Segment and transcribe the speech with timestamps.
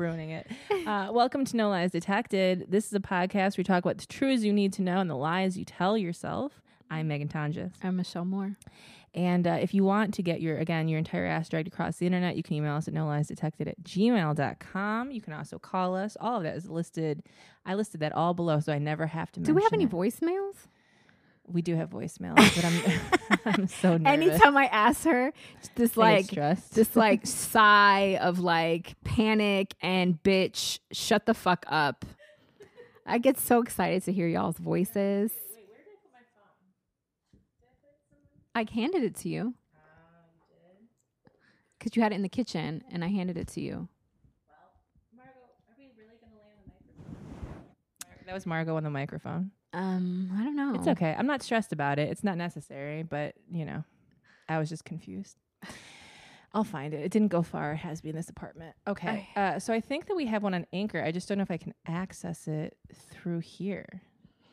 [0.00, 0.46] Ruining it.
[0.86, 2.64] Uh, welcome to No Lies Detected.
[2.70, 5.10] This is a podcast where we talk about the truths you need to know and
[5.10, 6.62] the lies you tell yourself.
[6.90, 7.72] I'm Megan Tonjes.
[7.82, 8.56] I'm Michelle Moore.
[9.14, 12.06] And uh, if you want to get your, again, your entire ass dragged across the
[12.06, 15.10] internet, you can email us at no lies detected at gmail.com.
[15.10, 16.16] You can also call us.
[16.18, 17.22] All of that is listed.
[17.66, 19.90] I listed that all below, so I never have to Do we have any it.
[19.90, 20.54] voicemails?
[21.52, 24.30] We do have voicemails, but I'm, I'm so nervous.
[24.30, 25.32] Anytime I ask her,
[25.74, 26.74] this like stressed.
[26.74, 32.04] this like sigh of like panic and bitch, shut the fuck up.
[33.04, 35.32] I get so excited to hear y'all's voices.
[38.54, 39.54] I handed it to you.
[41.78, 43.88] Because you had it in the kitchen and I handed it to you.
[48.30, 49.50] that was Margot on the microphone.
[49.72, 50.74] Um, I don't know.
[50.74, 51.14] It's okay.
[51.16, 52.08] I'm not stressed about it.
[52.08, 53.84] It's not necessary, but you know,
[54.48, 55.36] I was just confused.
[56.52, 57.04] I'll find it.
[57.04, 57.72] It didn't go far.
[57.72, 58.74] It has to be in this apartment.
[58.86, 59.28] Okay.
[59.36, 61.02] Uh, so I think that we have one on Anchor.
[61.02, 64.02] I just don't know if I can access it through here.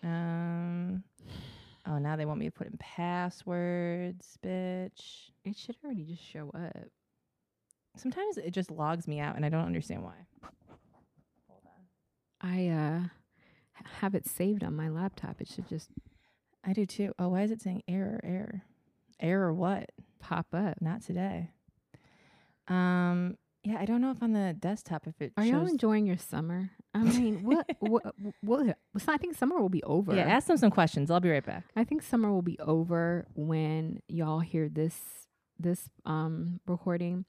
[0.03, 1.03] Um.
[1.87, 5.31] Oh, now they want me to put in passwords, bitch.
[5.45, 6.87] It should already just show up.
[7.95, 10.15] Sometimes it just logs me out, and I don't understand why.
[11.47, 12.49] Hold on.
[12.51, 12.99] I uh
[13.99, 15.41] have it saved on my laptop.
[15.41, 15.89] It should just
[16.65, 17.13] I do too.
[17.17, 18.63] Oh, why is it saying error, error,
[19.19, 19.53] error?
[19.53, 19.91] What?
[20.19, 20.81] pop up.
[20.81, 21.51] Not today.
[22.67, 23.37] Um.
[23.63, 26.69] Yeah, I don't know if on the desktop if it Are y'all enjoying your summer?
[26.93, 28.77] I mean, what, what, what,
[29.09, 30.15] I think summer will be over.
[30.15, 31.11] yeah, ask them some questions.
[31.11, 31.65] I'll be right back.
[31.75, 34.95] I think summer will be over when y'all hear this
[35.59, 37.25] this um recording.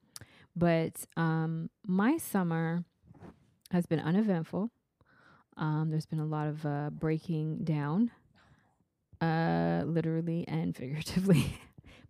[0.55, 2.85] But um my summer
[3.73, 4.71] has been uneventful.
[5.59, 8.11] Um there's been a lot of uh breaking down
[9.21, 11.59] uh literally and figuratively.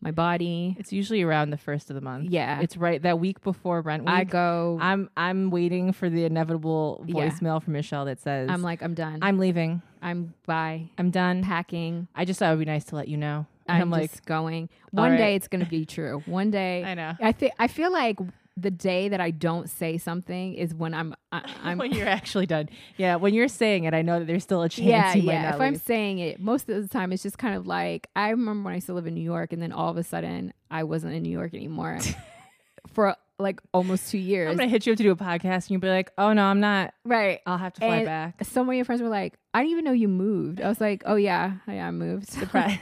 [0.01, 0.77] my body.
[0.79, 2.31] It's usually around the first of the month.
[2.31, 2.61] Yeah.
[2.61, 4.15] It's right that week before rent week.
[4.15, 7.29] I go I'm I'm waiting for the inevitable Yeah.
[7.29, 9.19] voicemail from Michelle that says I'm like I'm done.
[9.23, 9.83] I'm leaving.
[10.01, 10.91] I'm bye.
[10.99, 11.43] I'm done.
[11.43, 12.07] Packing.
[12.15, 13.47] I just thought it would be nice to let you know.
[13.67, 14.71] And I'm, I'm, like, just going.
[14.93, 15.19] One right.
[15.19, 16.23] day it's going to be true.
[16.25, 17.15] One day I know.
[17.21, 18.19] I think I feel like
[18.61, 22.47] the day that I don't say something is when I'm I, I'm when you're actually
[22.47, 22.69] done.
[22.97, 25.33] Yeah, when you're saying it, I know that there's still a chance yeah you might
[25.33, 25.43] yeah.
[25.43, 28.31] not If I'm saying it, most of the time it's just kind of like I
[28.31, 30.85] remember when I still live in New York, and then all of a sudden I
[30.85, 31.99] wasn't in New York anymore
[32.93, 34.51] for like almost two years.
[34.51, 36.45] I'm gonna hit you up to do a podcast, and you'll be like, "Oh no,
[36.45, 36.95] I'm not.
[37.05, 37.41] right.
[37.47, 39.85] I'll have to fly And back." Some of your friends were like, "I didn't even
[39.85, 42.79] know you moved." I was like, "Oh yeah, yeah, I moved." Surprise.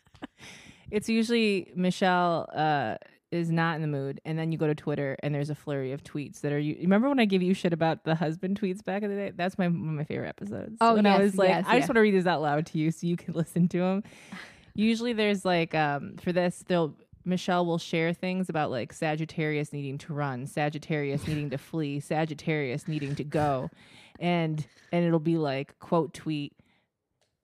[0.90, 2.96] it's usually Michelle uh,
[3.30, 5.92] is not in the mood, and then you go to Twitter, and there's a flurry
[5.92, 6.58] of tweets that are.
[6.58, 9.32] You remember when I gave you shit about the husband tweets back in the day?
[9.34, 10.76] That's my one of my favorite episodes.
[10.80, 12.78] Oh, when I was like, yes, I just want to read this out loud to
[12.78, 14.02] you so you can listen to them.
[14.74, 16.94] Usually, there's like um, for this, they'll
[17.24, 22.86] Michelle will share things about like Sagittarius needing to run, Sagittarius needing to flee, Sagittarius
[22.86, 23.70] needing to go,
[24.20, 26.52] and and it'll be like quote tweet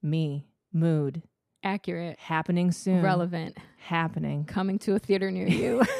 [0.02, 1.22] me mood
[1.64, 5.82] Accurate, happening soon relevant, happening coming to a theater near you.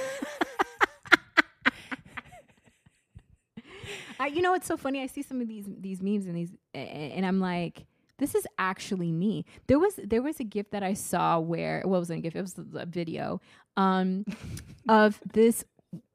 [4.18, 5.02] I, you know, it's so funny.
[5.02, 7.86] I see some of these these memes and these, and I'm like,
[8.18, 9.44] this is actually me.
[9.66, 12.36] There was there was a gift that I saw where well, it wasn't a gift.
[12.36, 13.40] It was a video
[13.76, 14.24] um,
[14.88, 15.64] of this.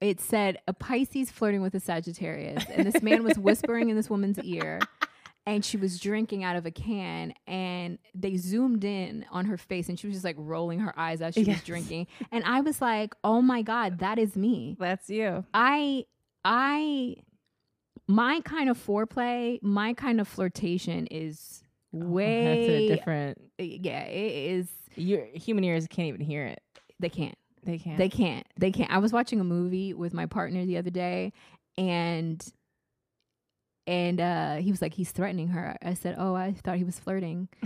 [0.02, 4.10] It said a Pisces flirting with a Sagittarius, and this man was whispering in this
[4.10, 4.80] woman's ear.
[5.48, 9.90] And she was drinking out of a can, and they zoomed in on her face,
[9.90, 12.08] and she was just like rolling her eyes as she was drinking.
[12.32, 16.06] And I was like, "Oh my god, that is me." that's you I
[16.44, 17.16] I
[18.08, 24.04] my kind of foreplay, my kind of flirtation is way Oh, that's a different yeah,
[24.04, 26.62] it is your human ears can't even hear it
[27.00, 27.38] they can't.
[27.64, 28.46] they can't They can't.
[28.58, 28.92] They can't.
[28.92, 31.32] I was watching a movie with my partner the other day
[31.78, 32.46] and
[33.88, 35.78] and uh he was like he's threatening her.
[35.82, 37.48] I said, "Oh, I thought he was flirting."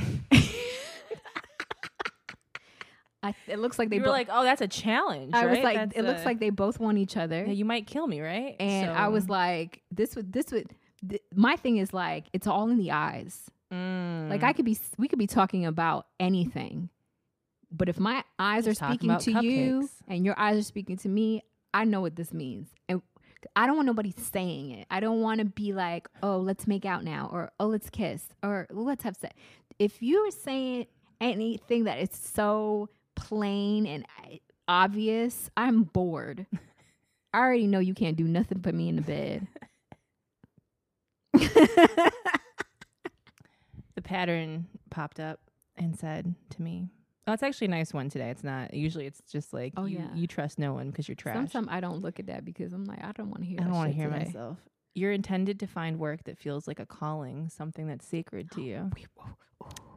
[3.24, 5.76] I, it looks like they were both like oh that's a challenge I was like
[5.76, 7.46] That's it looks like they both want each other.
[7.46, 10.72] yeah, you might kill me right and I was like, this would this would
[11.08, 13.50] th- my thing is like it's all in the eyes.
[13.72, 14.30] Mm.
[14.30, 16.90] Like I could be we could be talking about anything.
[17.72, 21.10] But if my eyes Just are speaking to you and your eyes are speaking to
[21.10, 21.44] me,
[21.74, 22.70] I know what this means.
[22.90, 23.02] And
[23.56, 24.88] I don't want nobody saying it.
[24.90, 28.28] I don't want to be like, "Oh, let's make out now," or "Oh, let's kiss,"
[28.44, 29.34] or "Let's have sex."
[29.80, 30.88] If you're saying
[31.20, 34.36] anything that is so plain and uh,
[34.68, 36.46] obvious, I'm bored.
[37.34, 39.48] I already know you can't do nothing but me in the bed.
[43.96, 45.40] the pattern popped up
[45.78, 46.90] and said to me,
[47.28, 48.30] "Oh, it's actually a nice one today.
[48.30, 48.74] It's not.
[48.74, 50.14] Usually, it's just like, Oh, you, yeah.
[50.16, 51.36] you trust no one because you're trash.
[51.36, 53.60] Sometimes I don't look at that because I'm like, I don't want to hear.
[53.62, 54.58] I don't want to hear myself.
[54.94, 58.92] You're intended to find work that feels like a calling, something that's sacred to you.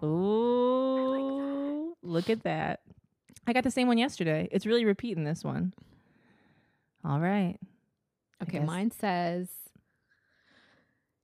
[0.06, 2.80] Ooh, look at that.
[3.46, 4.48] I got the same one yesterday.
[4.52, 5.74] It's really repeating this one.
[7.04, 7.58] All right.
[8.42, 9.48] Okay, mine says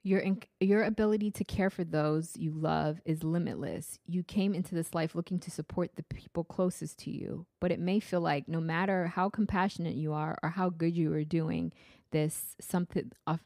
[0.03, 3.99] your inc- your ability to care for those you love is limitless.
[4.07, 7.79] You came into this life looking to support the people closest to you, but it
[7.79, 11.73] may feel like no matter how compassionate you are or how good you are doing
[12.13, 13.41] this, something off,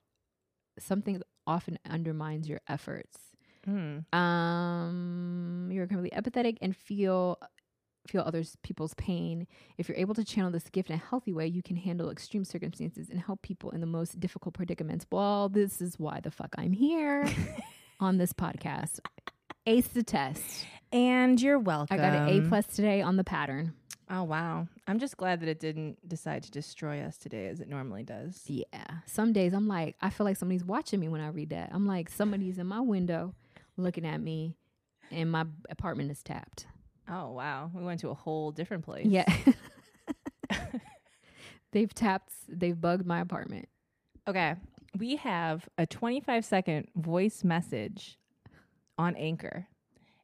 [0.78, 3.18] something often undermines your efforts.
[3.66, 4.04] Mm.
[4.14, 7.38] Um, you're completely empathetic and feel
[8.06, 9.46] feel others people's pain.
[9.78, 12.44] If you're able to channel this gift in a healthy way, you can handle extreme
[12.44, 15.06] circumstances and help people in the most difficult predicaments.
[15.10, 17.28] Well, this is why the fuck I'm here
[18.00, 19.00] on this podcast.
[19.66, 20.66] Ace the test.
[20.92, 21.98] And you're welcome.
[21.98, 23.74] I got an A plus today on the pattern.
[24.10, 24.68] Oh wow.
[24.86, 28.42] I'm just glad that it didn't decide to destroy us today as it normally does.
[28.46, 28.84] Yeah.
[29.06, 31.70] Some days I'm like, I feel like somebody's watching me when I read that.
[31.72, 33.34] I'm like, somebody's in my window
[33.76, 34.54] looking at me
[35.10, 36.66] and my apartment is tapped.
[37.08, 37.70] Oh wow.
[37.74, 39.06] We went to a whole different place.
[39.06, 39.24] Yeah.
[41.72, 43.68] they've tapped, they've bugged my apartment.
[44.26, 44.54] Okay.
[44.98, 48.18] We have a 25 second voice message
[48.96, 49.66] on Anchor,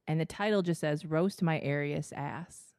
[0.07, 2.75] and the title just says Roast My Aries Ass.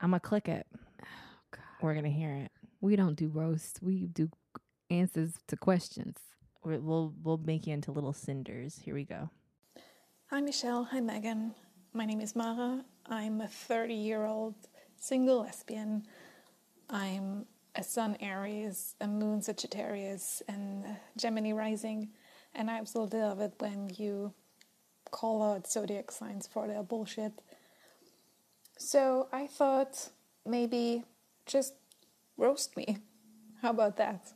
[0.00, 0.66] I'm going to click it.
[0.74, 1.06] Oh,
[1.50, 1.62] God.
[1.82, 2.52] We're going to hear it.
[2.80, 3.80] We don't do roast.
[3.82, 4.30] We do
[4.90, 6.16] answers to questions.
[6.62, 8.78] We're, we'll, we'll make you into little cinders.
[8.84, 9.30] Here we go.
[10.30, 10.84] Hi, Michelle.
[10.84, 11.54] Hi, Megan.
[11.94, 12.84] My name is Mara.
[13.06, 14.54] I'm a 30 year old
[14.98, 16.04] single lesbian.
[16.90, 20.84] I'm a Sun Aries, a Moon Sagittarius, and
[21.16, 22.10] Gemini rising.
[22.54, 24.34] And I absolutely love it when you
[25.10, 27.32] call out zodiac signs for their bullshit.
[28.76, 30.10] So I thought
[30.44, 31.04] maybe
[31.46, 31.72] just
[32.36, 32.98] roast me.
[33.62, 34.34] How about that?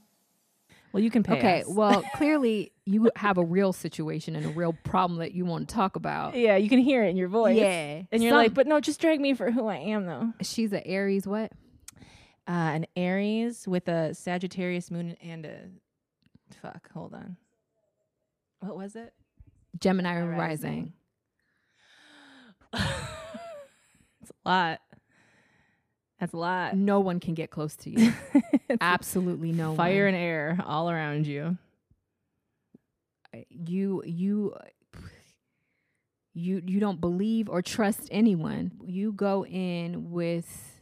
[0.92, 1.66] Well, you can pay Okay, us.
[1.70, 5.74] well, clearly you have a real situation and a real problem that you want to
[5.74, 6.36] talk about.
[6.36, 7.56] yeah, you can hear it in your voice.
[7.56, 8.02] Yeah.
[8.12, 10.32] And you're Some- like, but no, just drag me for who I am, though.
[10.42, 11.52] She's an Aries, what?
[12.48, 15.56] Uh, an Aries with a Sagittarius moon and a.
[16.60, 17.36] Fuck, hold on.
[18.60, 19.12] What was it?
[19.80, 20.38] Gemini Rising.
[20.38, 20.92] rising.
[24.22, 24.80] It's a lot.
[26.22, 26.76] That's a lot.
[26.76, 28.12] No one can get close to you.
[28.80, 29.76] Absolutely no one.
[29.76, 30.14] Fire one.
[30.14, 31.58] and air all around you.
[33.50, 34.54] you you
[36.32, 38.70] you you don't believe or trust anyone.
[38.86, 40.80] You go in with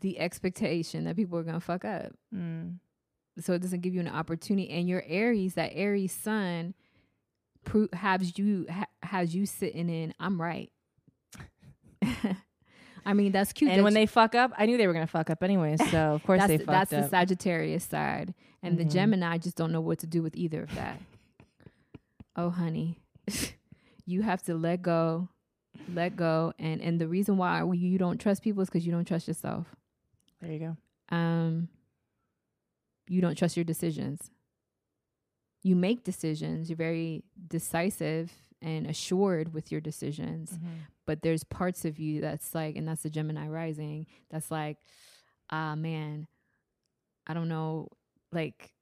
[0.00, 2.14] the expectation that people are gonna fuck up.
[2.34, 2.78] Mm.
[3.40, 4.70] so it doesn't give you an opportunity.
[4.70, 6.72] And your Aries, that Aries sun,
[7.62, 10.14] pro- has you ha- has you sitting in.
[10.18, 10.70] I'm right.
[13.06, 13.70] I mean, that's cute.
[13.70, 15.76] And that when you- they fuck up, I knew they were gonna fuck up anyway.
[15.90, 17.08] So of course that's they the, fucked that's the.
[17.10, 18.90] Sagittarius side, and the Mhm.
[18.92, 21.00] Gemini just don't know what to do with either of that.
[22.36, 22.98] oh, honey,
[24.06, 25.28] you have to let go,
[25.92, 29.04] let go, and and the reason why you don't trust people is because you don't
[29.06, 29.66] trust yourself.
[30.40, 30.76] there you go.
[31.16, 31.68] um
[33.06, 34.30] you don't trust your decisions
[35.62, 38.32] you make decisions you're very decisive
[38.62, 40.66] and assured with your decisions Mm-hmm.
[41.06, 44.78] but there's parts of you that's like and that's the gemini rising that's like
[45.50, 46.26] ah man
[47.26, 47.88] i don't know
[48.32, 48.72] like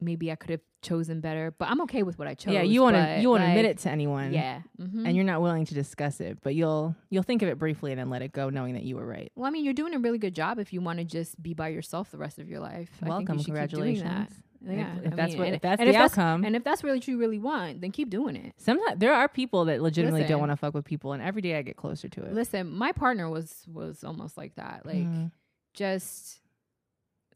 [0.00, 2.82] maybe i could have chosen better but i'm okay with what i chose Yeah, you
[2.82, 4.32] want to you want to admit it to anyone.
[4.32, 5.04] yeah mhm.
[5.04, 7.98] And you're not willing to discuss it, but you'll you'll think of it briefly and
[7.98, 9.32] then let it go, knowing that you were right.
[9.34, 11.52] well i mean you're doing a really good job if you want to just be
[11.52, 14.42] by yourself the rest of your life Welcome, you should keep doing congratulations.
[14.60, 16.44] Yeah, if, if that's mean, what and- if that's the if outcome.
[16.44, 18.54] And if that's really what you really want, then keep doing it.
[18.56, 20.32] Sometimes there are people that legitimately Listen.
[20.32, 22.32] don't want to fuck with people, and every day I get closer to it.
[22.34, 24.84] Listen, my partner was was almost like that.
[24.84, 25.30] Like Mhm.
[25.74, 26.40] just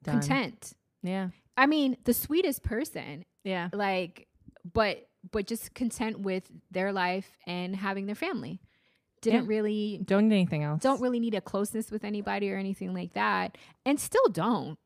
[0.03, 0.21] Done.
[0.21, 0.73] content.
[1.03, 3.69] Yeah, I mean, the sweetest person, yeah.
[3.73, 4.27] like
[4.73, 8.61] but but just content with their life and having their family.
[9.21, 9.49] Didn't Yeah.
[9.49, 10.83] really Don't need anything else.
[10.83, 13.57] don't really need a closeness with anybody or anything like that.
[13.87, 14.77] And still don't.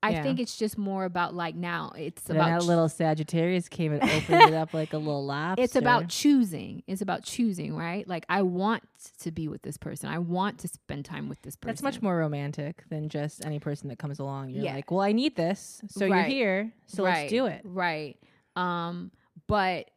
[0.00, 0.22] I Yeah.
[0.22, 3.92] think it's just more about like now it's Then about that ch- little Sagittarius came
[3.92, 5.62] and opened it up like a little lobster.
[5.64, 6.84] it's about choosing.
[6.86, 8.06] It's about choosing, right?
[8.06, 8.84] Like I want
[9.22, 10.08] to be with this person.
[10.08, 11.74] I want to spend time with this person.
[11.74, 14.50] That's much more romantic than just any person that comes along.
[14.50, 14.74] You're Yeah.
[14.76, 17.62] like, well, I need this, so you're here, so right, let's do it.
[17.64, 18.16] Right.
[18.54, 19.10] Um,
[19.48, 19.90] but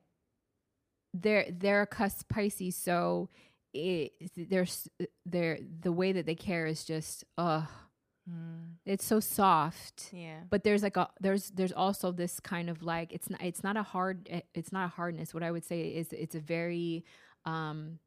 [1.14, 3.30] they're they're a cusp Pisces, so
[3.74, 4.88] it, there's
[5.26, 7.66] they're the way that they care is just uh
[8.86, 10.10] it's so soft.
[10.12, 10.40] Yeah.
[10.50, 13.78] but there's like a there's there's also this kind of like it's not it's not
[13.78, 15.34] a hard eh, it's not a hardness.
[15.34, 17.06] What i would say is it's a very
[17.46, 18.00] um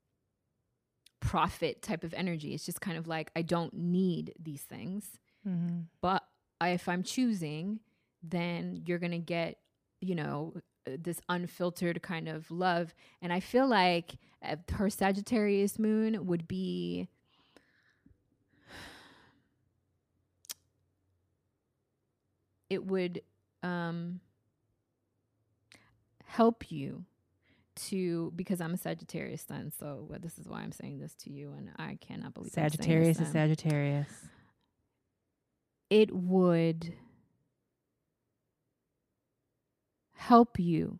[1.20, 2.54] profit type of energy.
[2.54, 5.06] It's just kind of like i don't need these things.
[5.46, 5.80] Mm-hmm.
[6.00, 6.24] but
[6.60, 7.80] I- if i'm choosing
[8.22, 9.58] then you're gonna get
[10.00, 10.54] you know
[10.86, 12.94] this unfiltered kind of love.
[13.22, 17.08] And i feel like uh, her sagittarius moon would be
[22.74, 23.22] it would
[23.62, 24.20] um
[26.26, 27.04] help you
[27.76, 31.30] to because I'm a Sagittarius sun, so well, this is why I'm saying this to
[31.30, 33.32] you, and I cannot believe I'm saying this Sagittarius is.
[33.32, 34.08] Sagittarius.
[35.90, 36.94] It would
[40.14, 40.98] help you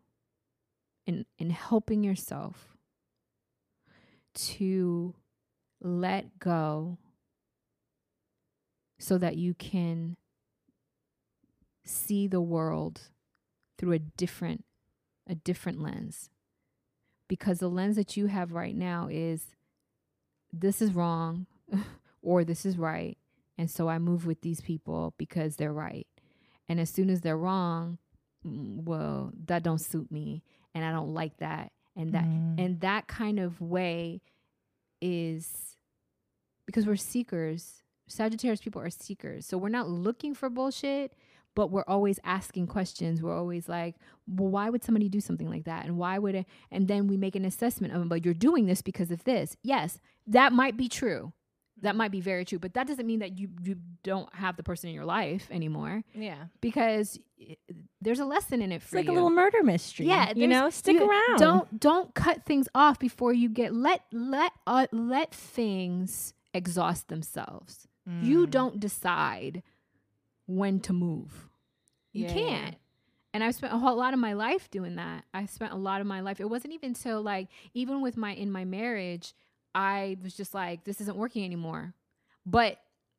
[1.07, 2.77] in in helping yourself
[4.35, 5.15] to
[5.81, 6.99] let go
[8.99, 10.17] so that you can
[11.85, 13.03] see the world
[13.79, 14.65] through a different
[15.27, 16.31] a different lens.
[17.29, 19.47] Because the lens that you have right now is
[20.53, 21.47] this is wrong
[22.23, 23.17] or this is right
[23.57, 26.07] and so I move with these people because they're right.
[26.69, 27.99] And as soon as they're wrong
[28.47, 30.43] mm, well that don't suit me
[30.75, 31.73] and I don't like that.
[31.97, 32.59] And that Mm.
[32.59, 34.21] and that kind of way
[35.01, 35.77] is
[36.67, 37.83] because we're seekers.
[38.07, 39.47] Sagittarius people are seekers.
[39.47, 41.15] So we're not looking for bullshit
[41.55, 43.95] but we're always asking questions we're always like
[44.29, 47.17] well why would somebody do something like that and why would it and then we
[47.17, 50.89] make an assessment of but you're doing this because of this yes that might be
[50.89, 51.33] true
[51.83, 54.63] that might be very true but that doesn't mean that you you don't have the
[54.63, 56.45] person in your life anymore Yeah.
[56.61, 57.19] because
[58.01, 59.01] there's a lesson in it for you.
[59.01, 60.07] It's like you a little murder mystery.
[60.07, 61.39] yeah, You know, stick you around.
[61.39, 67.89] Don't don't cut things off before you get let let uh, let things exhaust themselves.
[68.07, 68.51] You Mm.
[68.51, 69.63] don't decide
[70.47, 71.49] when to move.
[72.13, 72.49] You Yeah, yeah, yeah.
[72.49, 72.77] can't.
[73.33, 75.25] And I've spent a whole lot of my life doing that.
[75.35, 76.41] I spent a lot of my life.
[76.41, 79.35] It wasn't even until like even with my in my marriage,
[79.75, 81.95] I was just like, this isn't working anymore.
[82.47, 82.79] But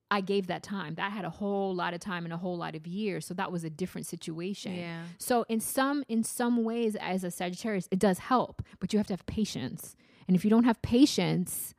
[0.10, 0.96] I gave that time.
[0.96, 3.26] That had a whole lot of time and a whole lot of years.
[3.26, 4.76] So that was a different situation.
[4.76, 5.04] Yeah.
[5.18, 9.08] So in some in some ways as a Sagittarius it does help, but you have
[9.08, 9.98] to have patience.
[10.28, 11.75] And if you don't have patience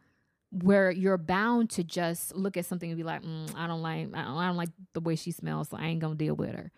[0.62, 4.08] where you're bound to just look at something and be like, mm, I don't like
[4.14, 6.50] I don't, I don't like the way she smells, so I ain't to deal with
[6.54, 6.70] her.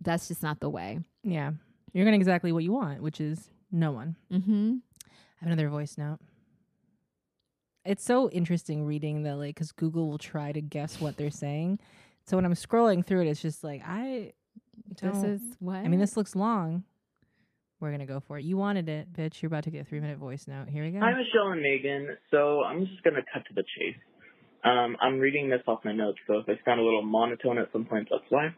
[0.00, 1.00] That's just not the way.
[1.22, 1.52] Yeah.
[1.92, 4.16] You're gonna exactly what you want, which is no one.
[4.30, 4.80] Mhm.
[5.04, 5.10] I
[5.40, 6.18] have another voice note.
[7.84, 11.78] It's so interesting reading the like because Google will try to guess what they're saying.
[12.26, 14.32] So when I'm scrolling through it, it's just like I
[14.88, 15.24] This don't.
[15.24, 16.84] is what I mean, this looks long.
[17.86, 18.44] We're gonna go for it.
[18.44, 19.40] You wanted it, bitch.
[19.40, 20.68] You're about to get a three minute voice note.
[20.68, 20.98] Here we go.
[20.98, 22.16] Hi, Michelle and Megan.
[22.32, 23.94] So I'm just to cut to the chase.
[24.64, 27.70] Um, I'm reading this off my notes, so if I sound a little monotone at
[27.72, 28.48] some points, that's why.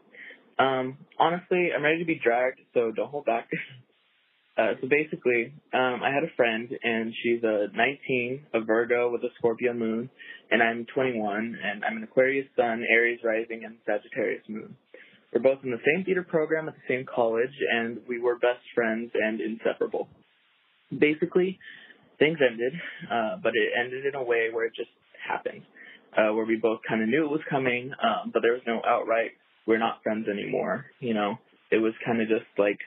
[0.57, 3.47] Um, honestly, I'm ready to be dragged, so don't hold back.
[4.57, 9.21] uh, so basically, um, I had a friend, and she's a 19, a Virgo with
[9.21, 10.09] a Scorpio moon,
[10.49, 14.75] and I'm 21, and I'm an Aquarius sun, Aries rising, and Sagittarius moon.
[15.33, 18.63] We're both in the same theater program at the same college, and we were best
[18.73, 20.09] friends and inseparable.
[20.97, 21.59] Basically,
[22.17, 22.73] things ended,
[23.11, 24.89] uh, but it ended in a way where it just
[25.27, 25.61] happened,
[26.17, 28.81] uh, where we both kind of knew it was coming, um, but there was no
[28.85, 29.31] outright,
[29.67, 31.37] we're not friends anymore, you know?
[31.71, 32.79] It was kind of just like,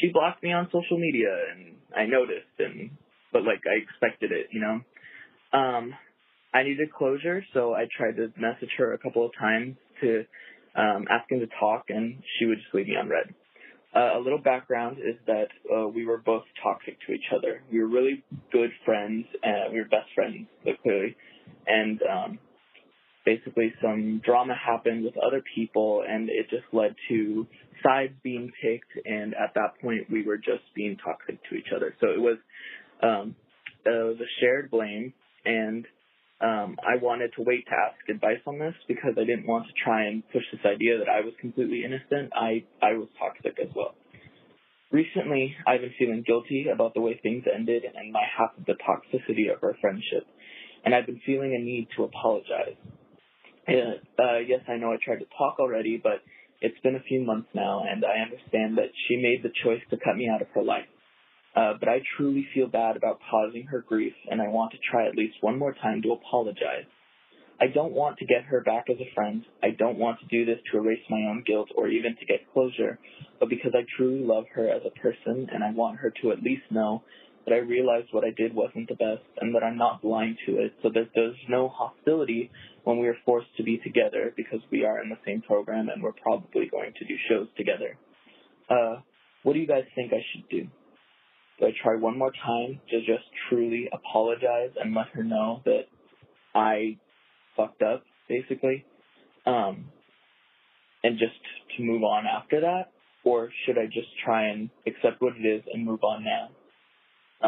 [0.00, 2.90] she blocked me on social media, and I noticed, and,
[3.32, 4.80] but like, I expected it, you know?
[5.58, 5.92] Um,
[6.54, 10.24] I needed closure, so I tried to message her a couple of times to,
[10.74, 13.34] um, ask him to talk, and she would just leave me on red.
[13.94, 17.62] Uh, a little background is that uh, we were both toxic to each other.
[17.70, 21.14] We were really good friends, and we were best friends, but clearly.
[21.66, 22.38] And um,
[23.26, 27.46] basically, some drama happened with other people, and it just led to
[27.82, 29.06] sides being picked.
[29.06, 31.94] And at that point, we were just being toxic to each other.
[32.00, 32.38] So it was
[33.02, 33.36] um,
[33.86, 35.12] uh, was a shared blame,
[35.44, 35.84] and
[36.42, 39.72] um, I wanted to wait to ask advice on this because I didn't want to
[39.84, 42.32] try and push this idea that I was completely innocent.
[42.34, 43.94] I, I was toxic as well.
[44.90, 48.74] Recently, I've been feeling guilty about the way things ended and my half of the
[48.74, 50.26] toxicity of our friendship,
[50.84, 52.76] and I've been feeling a need to apologize.
[53.66, 56.20] Uh, uh, yes, I know I tried to talk already, but
[56.60, 59.96] it's been a few months now, and I understand that she made the choice to
[59.96, 60.86] cut me out of her life.
[61.54, 65.06] Uh, but I truly feel bad about causing her grief, and I want to try
[65.06, 66.86] at least one more time to apologize.
[67.60, 69.44] I don't want to get her back as a friend.
[69.62, 72.50] I don't want to do this to erase my own guilt or even to get
[72.52, 72.98] closure,
[73.38, 76.42] but because I truly love her as a person, and I want her to at
[76.42, 77.02] least know
[77.44, 80.58] that I realized what I did wasn't the best and that I'm not blind to
[80.58, 82.50] it, so that there's no hostility
[82.84, 86.02] when we are forced to be together because we are in the same program and
[86.02, 87.98] we're probably going to do shows together.
[88.70, 89.00] Uh,
[89.42, 90.68] what do you guys think I should do?
[91.62, 95.82] Do I try one more time to just truly apologize and let her know that
[96.56, 96.98] I
[97.56, 98.84] fucked up, basically,
[99.46, 99.84] um,
[101.04, 101.38] and just
[101.76, 102.90] to move on after that?
[103.24, 106.48] Or should I just try and accept what it is and move on now?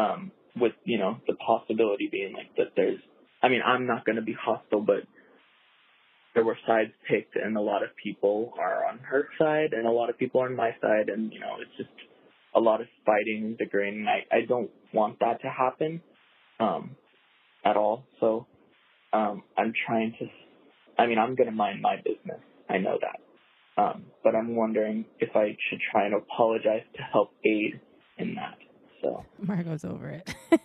[0.01, 2.99] Um, with, you know, the possibility being like that there's,
[3.43, 5.03] I mean, I'm not going to be hostile, but
[6.35, 9.91] there were sides picked and a lot of people are on her side and a
[9.91, 11.89] lot of people are on my side and, you know, it's just
[12.55, 14.07] a lot of fighting, degrading.
[14.07, 16.01] I, I don't want that to happen,
[16.59, 16.95] um,
[17.65, 18.05] at all.
[18.19, 18.47] So,
[19.13, 20.25] um, I'm trying to,
[20.97, 22.39] I mean, I'm going to mind my business.
[22.69, 23.81] I know that.
[23.81, 27.79] Um, but I'm wondering if I should try and apologize to help aid
[28.17, 28.57] in that.
[29.01, 30.33] So Margot's over it.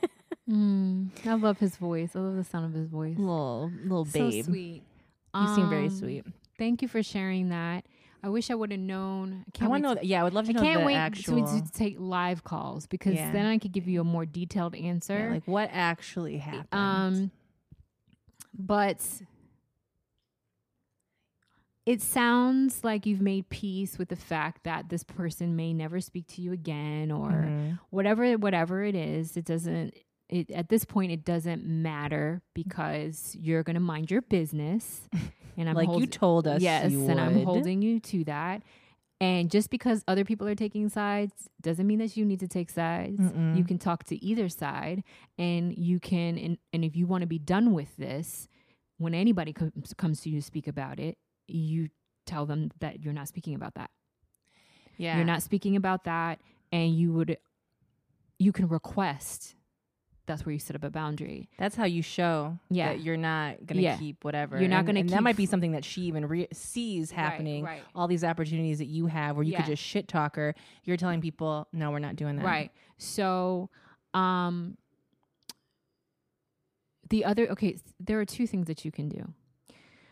[0.49, 2.11] Mm, I love his voice.
[2.16, 3.16] I love the sound of his voice.
[3.16, 4.44] little little babe.
[4.44, 4.82] So sweet.
[5.38, 6.25] You seem very Um, sweet.
[6.59, 7.85] Thank you for sharing that.
[8.22, 9.44] I wish I would have known.
[9.60, 10.00] I I want to know.
[10.02, 11.46] Yeah, I would love to I know can't the wait actual.
[11.46, 13.32] to, to take live calls because Yeah.
[13.32, 15.18] then I could give you a more detailed answer.
[15.18, 16.66] yeah, like what actually happened.
[16.72, 17.30] um,
[18.52, 19.00] but
[21.86, 26.26] it sounds like you've made peace with the fact that this person may never speak
[26.28, 27.78] to you again, or Mhm.
[27.90, 29.36] whatever whatever it is.
[29.36, 29.94] It doesn't.
[30.30, 35.02] It, at this point, it doesn't matter because you're gonna mind your business,
[35.56, 36.62] and I'm like you told us.
[36.62, 38.62] yes, you and I'm holding you to that.
[39.22, 42.70] And just because other people are taking sides doesn't mean that you need to take
[42.70, 43.20] sides.
[43.20, 43.54] Mm-mm.
[43.54, 45.04] You can talk to either side,
[45.38, 46.38] and you can.
[46.38, 48.49] And, and if you want to be done with this,
[48.96, 51.18] when anybody comes comes to you to speak about it,
[51.49, 51.90] you
[52.25, 53.90] tell them that you're not speaking about that.
[54.97, 56.40] Yeah, You're not speaking about that,
[56.73, 57.36] and you would.
[58.38, 59.54] You can request.
[60.30, 61.49] That's where you set up a boundary.
[61.58, 62.90] That's how you show Yeah.
[62.90, 63.97] that you're not gonna Yeah.
[63.99, 64.60] keep whatever.
[64.60, 67.64] You're not And- gonna and that might be something that she even re- sees happening.
[67.64, 67.82] right.
[67.97, 69.62] All these opportunities that you have, where you Yeah.
[69.62, 70.54] could just shit talk her.
[70.84, 72.45] You're telling people, no, we're not doing that.
[72.45, 72.71] Right.
[72.97, 73.71] So,
[74.14, 74.76] um,
[77.08, 79.34] the other, okay, there are two things that you can do.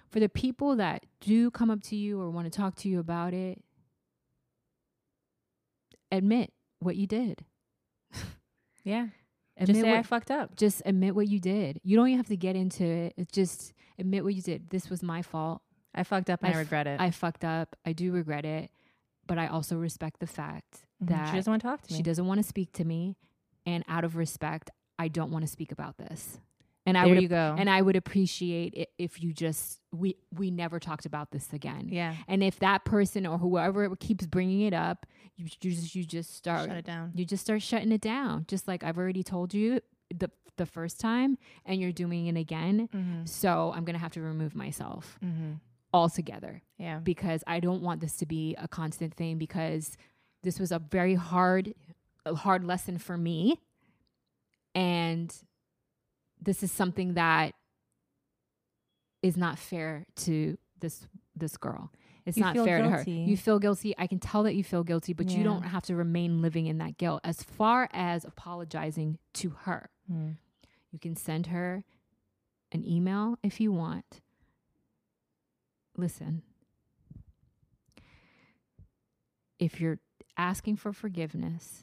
[0.08, 2.98] For the people that do come up to you or want to talk to you
[2.98, 3.62] about it,
[6.10, 7.44] admit what you did.
[8.82, 9.08] Yeah.
[9.58, 10.56] Admit Just say I fucked up.
[10.56, 11.80] just admit what you did.
[11.82, 13.14] You don't even have to get into it.
[13.16, 14.70] It's just admit what you did.
[14.70, 15.60] This was my fault.
[15.94, 17.00] I fucked up and I, I f- regret it.
[17.00, 17.74] I fucked up.
[17.84, 18.70] I do regret it,
[19.26, 21.08] but I also respect the fact Mhm.
[21.08, 21.96] that she doesn't want to talk to me.
[21.96, 23.16] she doesn't want to speak to me,
[23.66, 26.38] and out of respect, I don't want to speak about this.
[26.88, 27.54] And I There would you go.
[27.58, 31.88] and I would appreciate it if you just we we never talked about this again.
[31.90, 32.14] yeah.
[32.26, 36.34] And if that person or whoever keeps bringing it up, you, you just you just
[36.34, 37.12] start Shut it down.
[37.14, 38.44] you just start shutting it down.
[38.48, 39.80] Just like I've already told you
[40.14, 42.88] the the first time, and you're doing it again.
[42.92, 43.24] Mm-hmm.
[43.26, 45.52] So I'm gonna have to remove myself Mm-hmm.
[45.94, 46.98] altogether Yeah.
[46.98, 49.96] because I don't want this to be a constant thing because
[50.42, 51.74] this was a very hard
[52.26, 53.58] a hard lesson for me
[54.74, 55.34] and
[56.42, 57.54] this is something that
[59.22, 61.90] is not fair to this this girl.
[62.26, 63.04] It's You not fair to her.
[63.08, 63.94] You feel guilty.
[63.96, 66.76] I can tell that you feel guilty, but you don't have to remain living in
[66.78, 67.20] that guilt.
[67.24, 70.36] As far as apologizing to her, Mm.
[70.90, 71.84] you can send her
[72.70, 74.20] an email if you want.
[75.96, 76.42] Listen,
[79.58, 79.98] if you're
[80.36, 81.82] asking for forgiveness,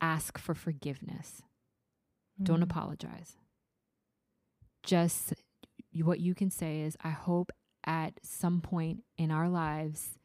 [0.00, 1.42] ask for forgiveness.
[2.42, 2.64] Don't Mhm.
[2.64, 3.36] apologize.
[4.82, 5.34] Just
[5.94, 7.52] what you can say is, I hope
[7.84, 10.18] at some point in our lives,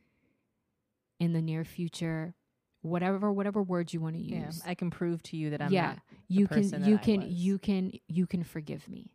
[1.19, 2.35] in the near future,
[2.81, 4.45] whatever whatever words you want to Yeah.
[4.45, 7.91] use, I can prove to you that I'm yeah, you can you can you can
[8.07, 9.11] you can forgive me.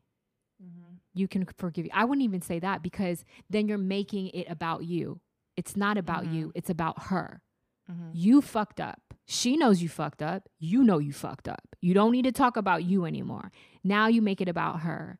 [0.62, 0.94] Mm-hmm.
[1.14, 1.90] You can forgive you.
[1.94, 5.20] I wouldn't even say that because then you're making it about you.
[5.56, 6.52] It's not about you.
[6.54, 7.42] It's about her.
[7.90, 8.10] Mm-hmm.
[8.14, 9.14] You fucked up.
[9.26, 10.48] She knows you fucked up.
[10.58, 11.69] You know you fucked up.
[11.80, 13.50] You don't need to talk about you anymore.
[13.82, 15.18] Now you make it about her.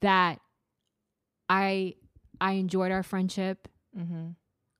[0.00, 0.40] That
[1.48, 1.94] I
[2.40, 3.68] I enjoyed our friendship.
[3.96, 4.30] Mm-hmm.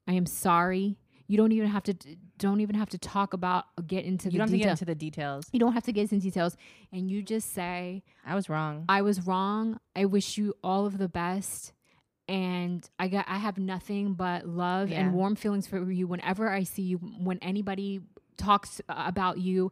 [0.08, 0.98] I am sorry.
[1.26, 1.94] You don't even have to
[2.38, 4.84] don't even have to talk about get into You the don't have to get into
[4.84, 5.46] the details.
[5.52, 6.56] you don't have to get into details
[6.92, 8.84] and you just say I was wrong.
[8.88, 9.78] I was wrong.
[9.94, 11.72] I wish you all of the best.
[12.26, 15.00] And I got I have nothing but love Yeah.
[15.02, 18.00] and warm feelings for you whenever I see you when anybody
[18.36, 19.70] talks about you.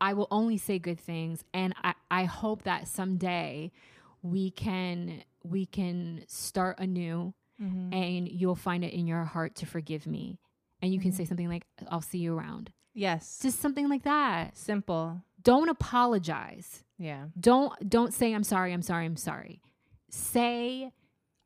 [0.00, 3.72] I will only say good things and I I hope that someday
[4.22, 7.92] we can we can start anew mm-hmm.
[7.92, 10.38] and you'll find it in your heart to forgive me.
[10.82, 12.72] And you can say something like I'll see you around.
[12.94, 13.38] Yes.
[13.42, 14.56] Just something like that.
[14.56, 15.22] simple.
[15.42, 16.84] Don't apologize.
[16.98, 17.26] Yeah.
[17.38, 19.60] Don't don't say I'm sorry, I'm sorry, I'm sorry.
[20.10, 20.92] Say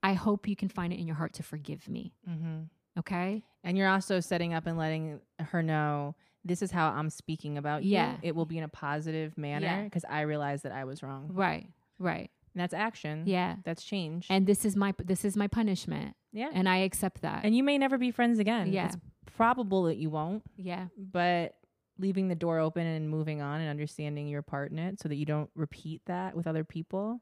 [0.03, 2.15] I hope you can find it in your heart to forgive me.
[2.29, 2.65] Mm-hmm.
[2.99, 3.43] Okay?
[3.65, 6.15] And you're also setting up and letting her know
[6.45, 7.93] this is how I'm speaking about you.
[7.93, 8.17] Yeah.
[8.23, 9.85] It will be in a positive manner Yeah.
[9.85, 11.31] because I realize that I was wrong.
[11.33, 11.67] Right.
[11.99, 12.31] Right.
[12.55, 13.25] And that's action.
[13.27, 13.57] Yeah.
[13.65, 14.27] That's change.
[14.31, 16.15] And this is my this is my punishment.
[16.33, 16.51] yeah.
[16.53, 17.45] And I accept that.
[17.45, 18.73] And you may never be friends again.
[18.73, 18.87] Yeah.
[18.87, 18.97] It's
[19.37, 20.87] probable that you won't, yeah.
[20.97, 21.55] but
[21.99, 25.15] leaving the door open and moving on and understanding your part in it so that
[25.17, 27.21] you don't repeat that with other people.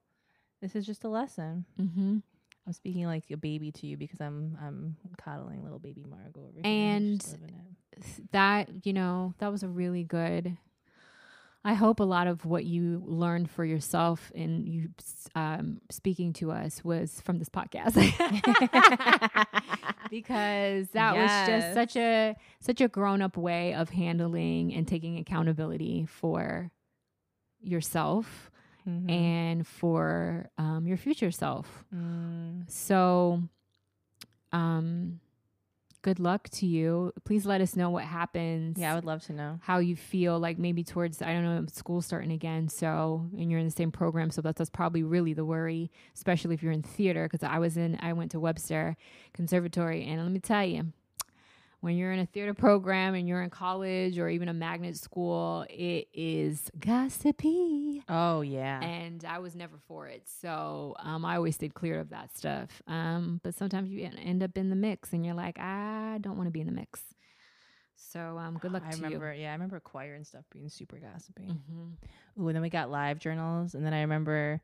[0.60, 1.64] This is just a lesson.
[1.80, 2.18] Mm-hmm.
[2.66, 6.52] I'm speaking like a baby to you because I'm I'm coddling little baby Margot over
[6.54, 6.62] here.
[6.64, 7.56] And Just living
[7.96, 8.30] it.
[8.32, 10.56] that you know that was a really good
[11.64, 14.88] i hope a lot of what you learned for yourself and you
[15.36, 17.94] um, speaking to us was from this podcast
[20.10, 26.04] because that was just such a such a grown-up way of handling and taking accountability
[26.06, 26.70] for
[27.60, 28.50] yourself
[28.88, 29.10] Mhm.
[29.10, 32.68] and for um, your future self Mm.
[32.70, 33.42] so,
[34.52, 35.20] um,
[36.02, 37.12] good luck to you.
[37.24, 38.76] Please let us know what happens.
[38.76, 39.60] Yeah, I would love to know.
[39.62, 42.68] how you feel like maybe towards I don't know school starting again.
[42.68, 46.54] So and you're in the same program, so that's, that's probably really the worry, especially
[46.54, 47.28] if you're in theater.
[47.30, 48.96] Because I was in I went to Webster
[49.32, 50.92] Conservatory, and let me tell you.
[51.82, 55.66] When you're in a theater program and you're in college or even a magnet school,
[55.68, 58.80] it is gossipy Oh yeah.
[58.80, 60.22] and I was never for it.
[60.40, 62.82] So um, I always stayed clear of that stuff.
[62.86, 66.46] Um, but sometimes you end up in the mix, and you're like, I don't want
[66.46, 67.02] to be in the mix.
[67.96, 70.98] So um, good luck I to remember, yeah, I remember choir and stuff being super
[70.98, 71.48] gossipy.
[71.48, 72.42] Mm-hmm.
[72.42, 74.60] Ooh, and then we got live journals, and then I remember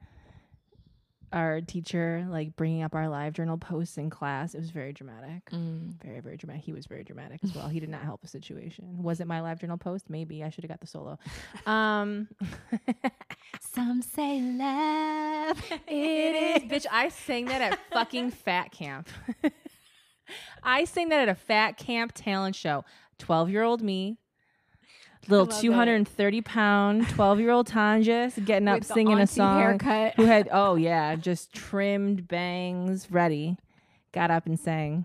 [1.32, 4.54] our teacher like bringing up our live journal posts in class.
[4.54, 6.02] It was very dramatic, Mm.
[6.02, 6.64] very very dramatic.
[6.64, 7.68] He was very dramatic as well.
[7.68, 9.02] he did not help the situation.
[9.02, 10.08] Was it my live journal post?
[10.08, 11.18] Maybe I should have got the solo.
[11.66, 12.28] Um,
[13.60, 15.62] Some say love.
[15.86, 16.86] it is, bitch.
[16.90, 19.08] I sang that at fucking fat camp.
[20.62, 22.84] I sang that at a fat camp talent show.
[23.18, 24.18] Twelve year old me.
[25.28, 25.60] Little love it.
[25.60, 29.20] two hundred and thirty pound twelve year old Tanja getting up With the singing a
[29.22, 29.58] auntie song.
[29.60, 30.14] haircut.
[30.16, 33.56] Who had oh yeah, just trimmed bangs, ready.
[34.12, 35.04] Got up and sang.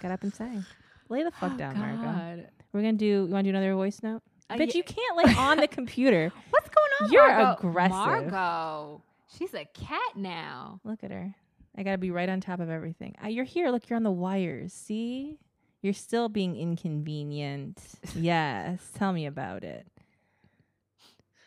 [0.00, 0.64] Got up and sang.
[1.08, 2.02] Lay the fuck Oh, down, Margot.
[2.02, 2.48] God.
[2.72, 3.04] We're gonna do.
[3.06, 4.22] You want to do another voice note?
[4.48, 4.76] Uh, Bitch, yeah.
[4.78, 6.32] you can't lay on the computer.
[6.50, 7.12] What's going on?
[7.12, 7.68] You're Margot?
[7.68, 8.30] aggressive.
[8.32, 9.02] Margot.
[9.36, 10.80] She's a cat now.
[10.84, 11.34] Look at her.
[11.76, 13.16] I gotta be right on top of everything.
[13.22, 13.70] Ah, you're here.
[13.70, 14.72] Look, you're on the wires.
[14.72, 15.38] See,
[15.82, 17.80] you're still being inconvenient.
[18.14, 19.86] yes, tell me about it.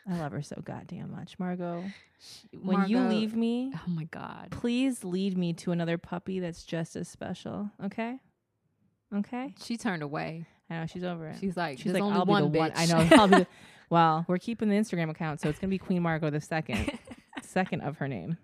[0.09, 1.83] I love her so goddamn much, Margot.
[2.61, 4.47] When you leave me, Oh my God.
[4.51, 7.69] please lead me to another puppy that's just as special.
[7.85, 8.17] Okay.
[9.15, 9.53] Okay.
[9.63, 10.45] She turned away.
[10.69, 11.37] I know she's over it.
[11.39, 12.71] She's like, She's like, only I'll one be the one.
[12.75, 13.07] I know.
[13.11, 13.47] I'll be the,
[13.89, 16.91] well, we're keeping the Instagram account, so it's gonna be Queen Margot the second,
[17.41, 18.37] second of her name.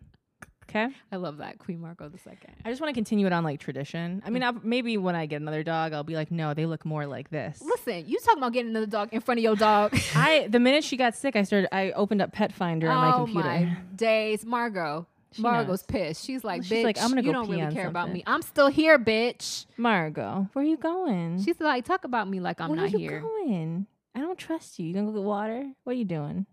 [0.75, 0.93] Okay.
[1.11, 2.53] I love that Queen Margot the second.
[2.65, 4.21] I just want to continue it on like tradition.
[4.25, 4.47] I mean, mm.
[4.47, 7.29] I'll, maybe when I get another dog, I'll be like, no, they look more like
[7.29, 7.61] this.
[7.61, 9.97] Listen, you talking about getting another dog in front of your dog?
[10.15, 11.73] I the minute she got sick, I started.
[11.73, 13.47] I opened up Pet Finder on my oh computer.
[13.47, 15.07] my days, Margot.
[15.31, 15.83] She Margot's knows.
[15.83, 16.25] pissed.
[16.25, 18.23] She's like, She's bitch, like, I'm gonna you go don't really care about me.
[18.25, 19.65] I'm still here, bitch.
[19.77, 21.43] Margot, where are you going?
[21.43, 23.11] She's like, talk about me like I'm not here.
[23.11, 23.47] where not are you here.
[23.47, 23.87] going?
[24.13, 24.87] I don't trust you.
[24.87, 25.71] You gonna go get water?
[25.83, 26.45] What are you doing?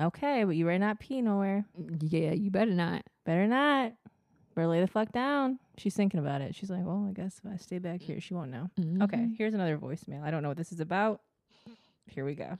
[0.00, 1.64] Okay, but you better not pee nowhere.
[2.00, 3.02] Yeah, you better not.
[3.26, 3.92] Better not.
[4.54, 5.58] Better lay the fuck down.
[5.76, 6.54] She's thinking about it.
[6.54, 8.70] She's like, well, I guess if I stay back here, she won't know.
[9.02, 9.36] Okay, Mhm.
[9.36, 10.22] here's another voicemail.
[10.22, 11.20] I don't know what this is about.
[12.10, 12.56] Here we go.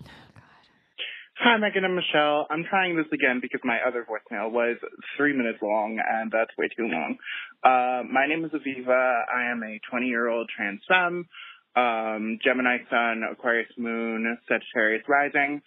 [1.38, 2.48] Hi, Megan and Michelle.
[2.51, 4.77] I'm trying this again because my other voicemail was
[5.16, 7.16] three minutes long, and that's way too long.
[7.62, 9.22] Uh, my name is Aviva.
[9.33, 11.27] I am a 20 year old trans femme,
[11.77, 15.62] um, Gemini Sun, Aquarius Moon, Sagittarius Rising.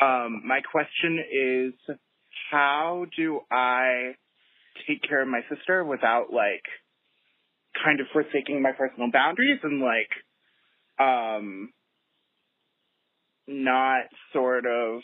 [0.00, 1.96] Um, my question is
[2.50, 4.14] how do I
[4.88, 6.64] take care of my sister without, like,
[7.84, 10.10] kind of forsaking my personal boundaries and, like,
[10.98, 11.72] um,
[13.46, 15.02] not sort of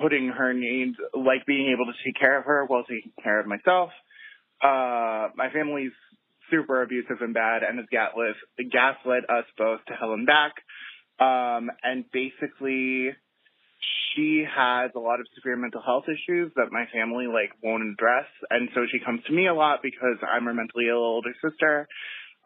[0.00, 3.46] putting her needs, like being able to take care of her while taking care of
[3.46, 3.90] myself.
[4.62, 5.92] Uh, my family's
[6.50, 8.34] super abusive and bad and has gaslit,
[8.70, 10.52] gaslit us both to hell and back.
[11.20, 13.10] Um, and basically,
[14.14, 18.26] she has a lot of severe mental health issues that my family like won't address,
[18.50, 21.88] and so she comes to me a lot because I'm her mentally ill older sister.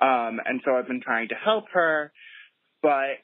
[0.01, 2.13] Um, and so I've been trying to help her,
[2.83, 3.19] but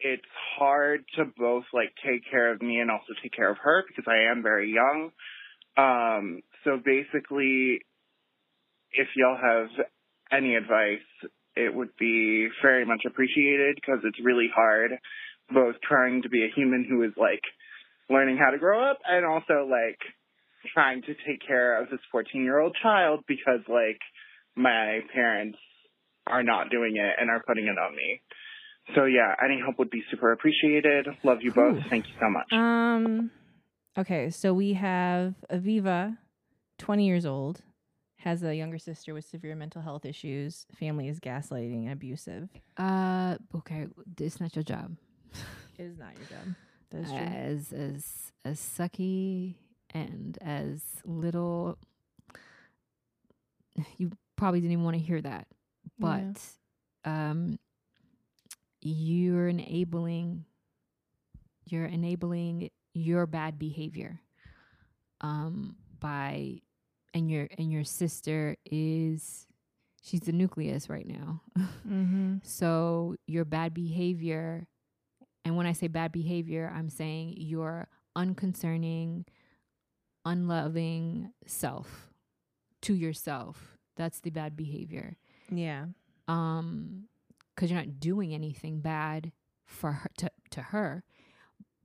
[0.00, 0.22] it's
[0.58, 4.04] hard to both like take care of me and also take care of her because
[4.08, 5.10] I am very young.
[5.76, 7.80] Um, so basically,
[8.92, 9.68] if y'all have
[10.32, 11.04] any advice,
[11.56, 14.92] it would be very much appreciated because it's really hard
[15.52, 17.42] both trying to be a human who is like
[18.10, 19.98] learning how to grow up and also like
[20.72, 24.00] trying to take care of this 14 year old child because like
[24.56, 25.58] my parents
[26.26, 28.20] are not doing it and are putting it on me.
[28.94, 31.06] So yeah, any help would be super appreciated.
[31.22, 31.76] Love you both.
[31.76, 31.88] Ooh.
[31.88, 32.52] Thank you so much.
[32.52, 33.30] Um.
[33.96, 36.18] Okay, so we have Aviva,
[36.78, 37.62] twenty years old,
[38.18, 40.66] has a younger sister with severe mental health issues.
[40.78, 42.48] Family is gaslighting and abusive.
[42.76, 43.86] Uh, okay,
[44.18, 44.96] it's not your job.
[45.78, 46.54] It is not your job.
[46.90, 47.18] That's true.
[47.18, 49.54] As as as sucky
[49.90, 51.78] and as little,
[53.96, 55.46] you probably didn't even want to hear that,
[55.98, 56.32] Yeah.
[57.04, 57.58] but um,
[58.80, 60.44] you're enabling,
[61.66, 64.20] you're enabling your bad behavior,
[65.20, 66.60] um, by,
[67.14, 69.46] and your and your sister is,
[70.02, 71.40] she's the nucleus right now.
[71.58, 72.36] mm-hmm.
[72.42, 74.66] So your bad behavior,
[75.44, 79.26] and when I say bad behavior, I'm saying your unconcerning,
[80.24, 82.12] unloving self
[82.82, 83.76] to yourself.
[83.96, 85.16] That's the bad behavior.
[85.50, 85.86] Yeah.
[86.28, 87.04] Um,
[87.54, 89.32] because you're not doing anything bad
[89.64, 91.04] for her to, to her,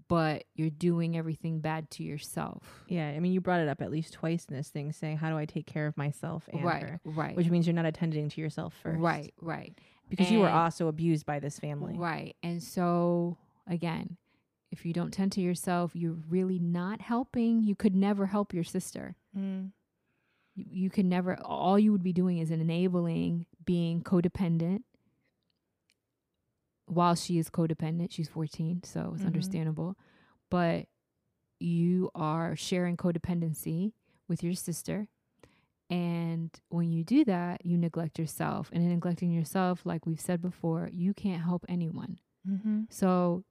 [0.08, 2.84] but you're doing everything bad to yourself.
[2.88, 3.10] Yeah.
[3.10, 5.38] I mean, you brought it up at least twice in this thing, saying, "How do
[5.38, 8.42] I take care of myself and right, her?" right, Which means you're not attending to
[8.42, 9.78] yourself first, right, right.
[10.10, 11.96] Because you were also abused by this family.
[11.96, 12.36] Right.
[12.42, 13.38] And so,
[13.70, 14.18] again,
[14.72, 17.64] if you don't tend to yourself, you're really not helping.
[17.64, 19.16] You could never help your sister.
[19.38, 19.72] Mm.
[20.56, 24.84] You, you can never, all you would be doing is enabling being codependent
[26.86, 28.12] while she is codependent.
[28.12, 29.28] She's 14, so it's Mhm.
[29.28, 29.98] understandable.
[30.50, 30.88] But
[31.60, 33.94] you are sharing codependency
[34.28, 35.08] with your sister.
[35.90, 38.70] And when you do that, you neglect yourself.
[38.72, 42.20] And in neglecting yourself, like we've said before, you can't help anyone.
[42.48, 42.84] Mm-hmm.
[42.90, 43.44] So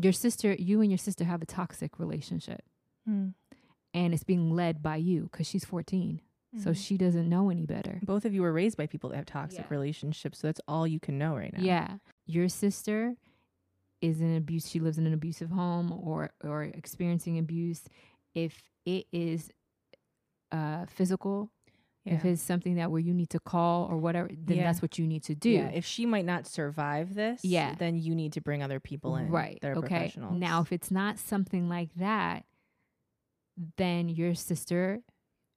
[0.00, 2.62] your sister, you and your sister have a toxic relationship
[3.08, 3.34] Mm.
[3.94, 6.20] and it's being led by you because she's 14.
[6.56, 6.76] So Mhm.
[6.76, 8.00] she doesn't know any better.
[8.02, 9.70] Both of you were raised by people that have toxic Yeah.
[9.70, 11.62] relationships, so that's all you can know right now.
[11.62, 11.98] Yeah.
[12.26, 13.16] Your sister
[14.00, 14.68] is in abuse.
[14.68, 17.82] She lives in an abusive home or, or experiencing abuse.
[18.34, 19.50] If it is
[20.50, 21.50] uh, physical,
[22.14, 24.64] if it's something that where you need to call or whatever, then Yeah.
[24.64, 25.50] that's what you need to do.
[25.50, 27.74] Yeah, if she might not survive this, Yeah.
[27.74, 29.28] then you need to bring other people in.
[29.28, 29.58] Right.
[29.62, 29.80] That okay.
[29.88, 30.38] professionals.
[30.38, 32.44] Now, if it's not something like that,
[33.76, 35.00] then your sister,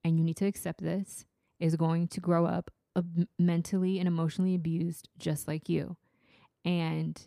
[0.03, 1.25] and you need to accept this,
[1.59, 5.97] is going to grow up ab- mentally and emotionally abused just like you.
[6.65, 7.21] And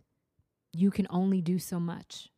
[0.73, 2.31] you can only do so much.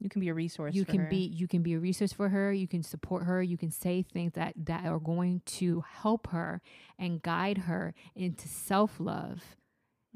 [0.00, 0.74] You can be a resource.
[0.74, 1.08] you for can her.
[1.08, 4.02] be you can be a resource for her, you can support her, you can say
[4.02, 6.60] things that that are going to help her
[6.98, 9.56] and guide her into self-love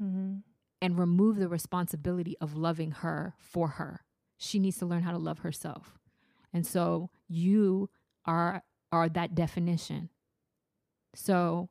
[0.01, 0.37] Mm-hmm.
[0.81, 4.01] and remove the responsibility of loving her for her.
[4.37, 5.99] She needs to learn how to love herself.
[6.51, 7.89] And so you
[8.25, 10.09] are are that definition.
[11.15, 11.69] So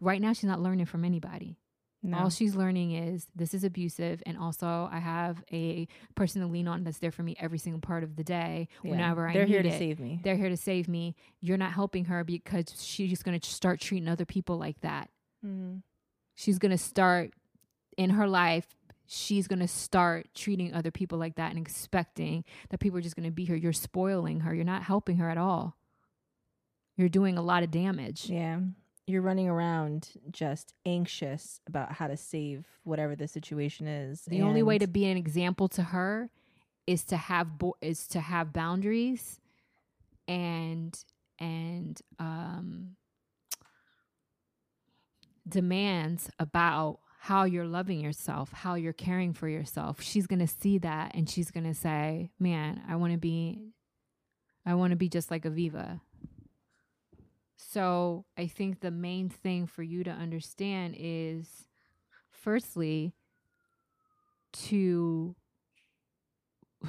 [0.00, 1.58] right now she's not learning from anybody.
[2.02, 2.18] No.
[2.18, 6.68] All she's learning is this is abusive and also I have a person to lean
[6.68, 8.90] on that's there for me every single part of the day Yeah.
[8.92, 9.78] whenever I They're need here to it.
[9.78, 10.20] save me.
[10.22, 11.16] They're here to save me.
[11.40, 15.10] You're not helping her because she's just going to start treating other people like that
[15.44, 15.78] Mm-hmm.
[16.34, 17.32] she's going to start
[17.96, 18.66] in her life
[19.06, 23.16] she's going to start treating other people like that and expecting that people are just
[23.16, 25.76] going to be here you're spoiling her you're not helping her at all
[26.96, 28.60] you're doing a lot of damage Yeah.
[29.08, 34.20] You're running around just anxious about how to save whatever the situation is.
[34.26, 36.28] the only way to be an example to her
[36.86, 39.40] is to have bo- is to have boundaries
[40.26, 41.02] and
[41.38, 42.96] and um
[45.48, 50.00] demands about how you're loving yourself, how you're caring for yourself.
[50.02, 53.72] She's going to see that and she's going to say, "Man, I want to be
[54.66, 56.00] I want to be just like Aviva."
[57.60, 61.66] So, I think the main thing for you to understand is
[62.30, 63.12] firstly
[64.52, 65.34] to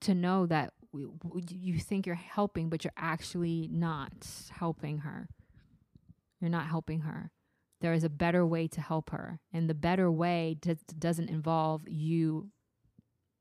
[0.00, 5.28] to know that you think you're helping but you're actually not helping her.
[6.40, 7.30] You're not helping her.
[7.80, 11.82] There is a better way to help her and the better way does, doesn't involve
[11.86, 12.50] you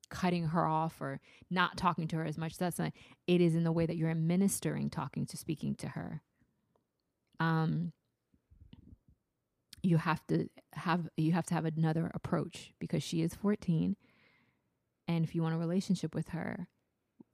[0.09, 2.93] cutting her off or not talking to her as much that's not
[3.27, 6.21] it is in the way that you're administering talking to speaking to her
[7.39, 7.93] um
[9.83, 13.95] you have to have you have to have another approach because she is 14
[15.07, 16.67] and if you want a relationship with her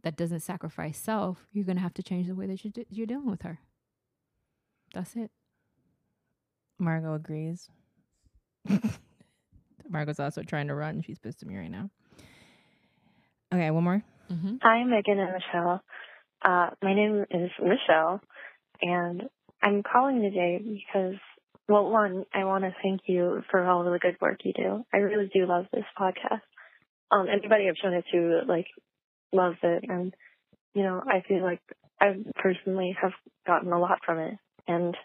[0.03, 3.07] that doesn't sacrifice self you're going to have to change the way that you're, you're
[3.07, 3.59] dealing with her
[4.93, 5.31] That's it.
[6.79, 7.69] Margot agrees.
[9.89, 11.01] Margot's also trying to run.
[11.01, 11.89] She's pissed at me right now.
[13.53, 14.03] Okay, one more.
[14.31, 14.55] Mm-hmm.
[14.63, 15.79] Hi, Megan and Mishal.
[16.43, 18.19] Uh, my name is Michelle,
[18.81, 19.23] and
[19.61, 21.19] I'm calling today because,
[21.69, 24.83] well, one, I want to thank you for all of the good work you do.
[24.91, 26.41] I really do love this podcast.
[27.11, 28.65] Um, anybody I've shown it to, like,
[29.31, 30.15] loves it, and,
[30.73, 31.61] you know, I feel like
[32.01, 33.13] I personally have
[33.45, 34.33] gotten a lot from it,
[34.67, 34.97] and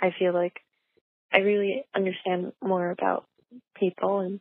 [0.00, 0.54] I feel like
[1.34, 3.26] I really understand more about
[3.76, 4.40] people and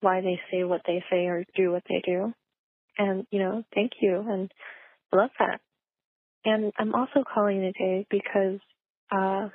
[0.00, 2.34] why they say what they say or do what they do.
[3.00, 4.52] And, you know, thank you and
[5.10, 5.60] love that.
[6.44, 8.60] And I'm also calling today because
[9.10, 9.48] uh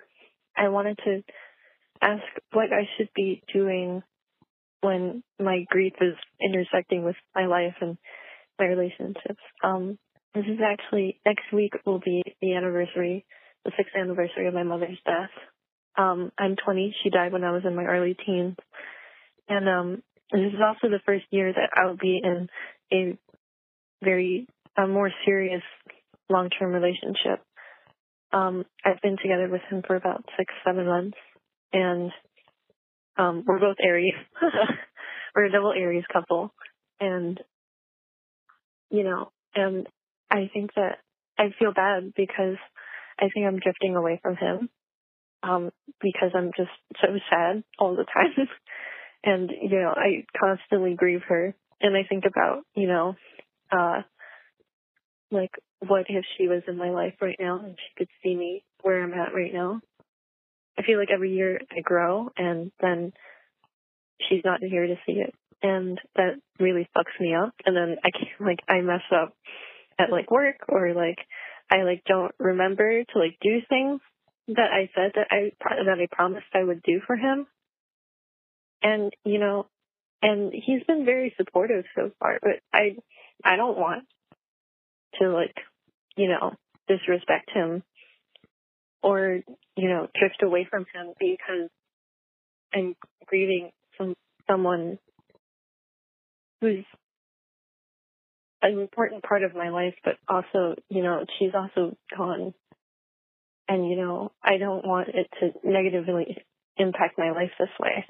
[0.57, 1.23] I wanted to
[2.01, 4.01] ask what I should be doing
[4.81, 7.97] when my grief is intersecting with my life and
[8.57, 9.41] my relationships.
[9.63, 9.99] Um
[10.33, 13.25] this is actually next week will be the anniversary,
[13.63, 15.29] the sixth anniversary of my mother's death.
[15.97, 16.95] Um I'm 20.
[17.03, 18.55] She died when I was in my early teens.
[19.47, 22.49] And um this is also the first year that I will be in
[22.91, 23.17] a
[24.05, 25.63] very a more serious
[26.29, 27.41] long term relationship.
[28.31, 31.17] Um, I've been together with him for about six, seven months,
[31.73, 32.11] and
[33.17, 34.13] um, we're both Aries.
[35.35, 36.53] we're a double Aries couple,
[36.99, 37.39] and
[38.89, 39.87] you know, and
[40.29, 40.97] I think that
[41.37, 42.57] I feel bad because
[43.19, 44.69] I think I'm drifting away from him
[45.43, 48.47] um, because I'm just so sad all the time,
[49.23, 53.15] and you know, I constantly grieve her, and I think about you know
[53.75, 54.01] uh
[55.31, 58.63] like what if she was in my life right now and she could see me
[58.81, 59.81] where I'm at right now.
[60.77, 63.13] I feel like every year I grow and then
[64.29, 65.33] she's not here to see it.
[65.61, 67.53] And that really fucks me up.
[67.65, 69.33] And then I can't like I mess up
[69.99, 71.17] at like work or like
[71.71, 74.01] I like don't remember to like do things
[74.49, 77.47] that I said that I that I promised I would do for him.
[78.83, 79.67] And you know,
[80.25, 82.95] and he's been very supportive so far, but I
[83.43, 84.05] I don't want
[85.21, 85.55] to like,
[86.17, 86.53] you know,
[86.87, 87.83] disrespect him
[89.03, 89.41] or,
[89.77, 91.69] you know, drift away from him because
[92.73, 92.95] I'm
[93.27, 94.15] grieving some
[94.49, 94.97] someone
[96.59, 96.85] who's
[98.63, 102.55] an important part of my life, but also, you know, she's also gone.
[103.67, 106.37] And, you know, I don't want it to negatively
[106.77, 108.05] impact my life this way.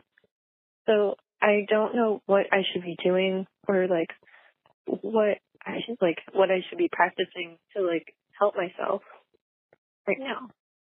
[0.86, 4.10] So I don't know what I should be doing or like
[4.88, 9.04] what I should like what I should be practicing to like help myself
[10.08, 10.50] right now.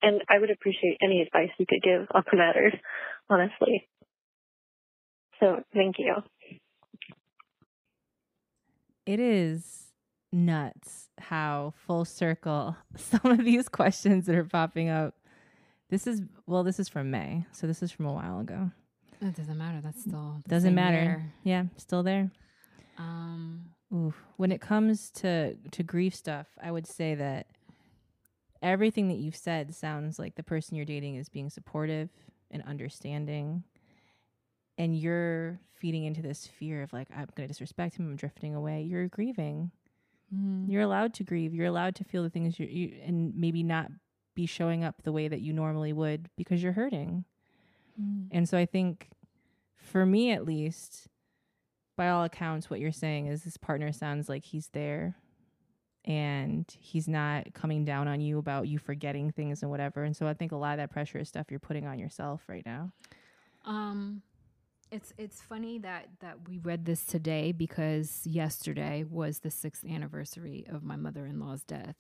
[0.02, 2.72] And I would appreciate any advice you could give on the matter,
[3.30, 3.90] honestly.
[5.42, 6.16] So thank you.
[9.06, 9.88] It is
[10.32, 15.14] nuts how full circle some of these questions that are popping up.
[15.90, 18.72] This is well, this is from May, so this is from a while ago.
[19.22, 19.80] It doesn't matter.
[19.82, 21.24] That's still the Doesn't matter.
[21.44, 22.30] Yeah, still there.
[22.98, 24.16] Um, Oof.
[24.38, 27.48] When it comes to to grief stuff, I would say that
[28.62, 32.10] everything that you've said sounds like the person you're dating is being supportive
[32.52, 33.64] and understanding,
[34.78, 38.56] and you're feeding into this fear of like I'm going to disrespect him, I'm drifting
[38.56, 38.82] away.
[38.84, 39.72] You're grieving.
[40.34, 41.54] mm, You're allowed to grieve.
[41.54, 43.90] You're allowed to feel the things you, you and maybe not
[44.36, 47.26] be showing up the way that you normally would because you're hurting.
[48.00, 48.28] Mm.
[48.32, 49.10] And so I think
[49.76, 51.08] for me at least,
[51.96, 55.16] by all accounts, what you're saying is this partner sounds like he's there
[56.06, 60.04] and he's not coming down on you about you forgetting things and whatever.
[60.04, 62.44] And so I think a lot of that pressure is stuff you're putting on yourself
[62.48, 62.92] right now.
[63.66, 64.22] Um,
[64.90, 70.66] it's it's funny that that we read this today because yesterday was the sixth anniversary
[70.70, 71.96] of my mother-in-law's death,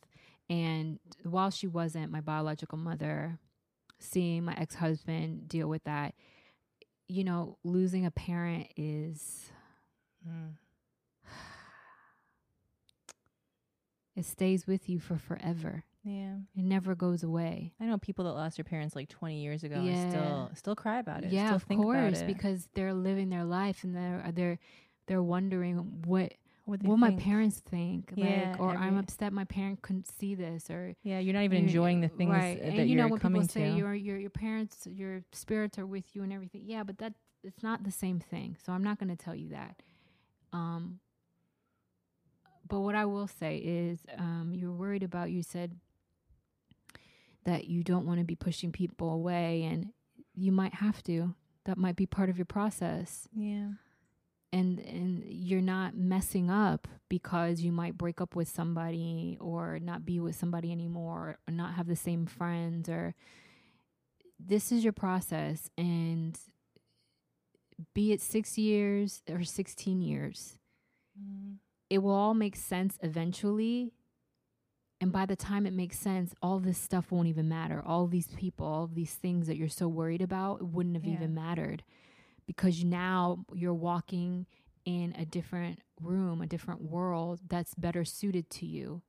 [0.49, 3.39] and while she wasn't my biological mother,
[3.99, 6.13] seeing my ex-husband deal with that,
[7.07, 9.51] you know, losing a parent is
[14.15, 15.84] it stays with you for forever.
[16.03, 16.36] Yeah.
[16.55, 17.74] It never goes away.
[17.82, 20.99] I know people that lost their parents like 20 years ago and still still cry
[20.99, 21.32] about it.
[21.32, 22.28] yeah, still of course, it.
[22.28, 24.59] because they're living their life and they're they're
[25.07, 26.34] they're wondering what
[26.68, 30.70] what, what my parents think, Yeah, like, or I'm upset my parent couldn't see this,
[30.70, 32.59] or Yeah, you're not even you're- enjoying the things right.
[32.59, 33.78] that and you you're know when people say to.
[33.78, 36.63] your your your parents, your spirits are with you and everything.
[36.65, 37.13] Yeah, but that
[37.43, 38.57] it's not the same thing.
[38.63, 39.82] So I'm not going to tell you that.
[40.51, 40.99] Um,
[42.68, 45.32] but what I will say is, um, you're worried about.
[45.32, 45.72] You said
[47.45, 49.93] that you don't want to be pushing people away, and
[50.36, 51.34] you might have to.
[51.63, 53.70] That might be part of your process yeah.
[54.54, 60.06] And and you're not messing up because you might break up with somebody or not
[60.06, 63.14] be with somebody anymore or not have the same friends or
[64.39, 66.39] this is your process and
[67.93, 70.58] be it 6 years or 16 years
[71.20, 71.54] mm-hmm.
[71.89, 73.91] it will all make sense eventually.
[75.00, 77.84] And by the time it makes sense all this stuff won't even matter.
[77.86, 81.14] All these people all these things that you're so worried about wouldn't have Yeah.
[81.14, 81.84] even mattered
[82.48, 84.48] because now you're walking
[84.86, 89.02] in a different room a different world that's better suited to you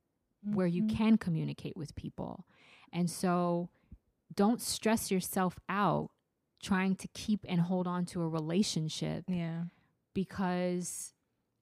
[0.43, 0.89] where you Mhm.
[0.95, 2.45] can communicate with people.
[2.93, 3.69] And so
[4.33, 6.11] don't stress yourself out
[6.61, 9.65] trying to keep and hold on to a relationship Yeah.
[10.13, 11.13] because